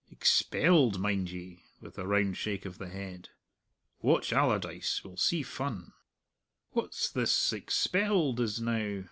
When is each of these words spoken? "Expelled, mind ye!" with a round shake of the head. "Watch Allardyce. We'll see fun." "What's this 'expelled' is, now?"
"Expelled, 0.09 0.99
mind 0.99 1.29
ye!" 1.29 1.61
with 1.79 1.99
a 1.99 2.07
round 2.07 2.35
shake 2.35 2.65
of 2.65 2.79
the 2.79 2.89
head. 2.89 3.29
"Watch 4.01 4.33
Allardyce. 4.33 5.03
We'll 5.03 5.15
see 5.17 5.43
fun." 5.43 5.93
"What's 6.71 7.07
this 7.07 7.53
'expelled' 7.53 8.39
is, 8.39 8.59
now?" 8.59 8.99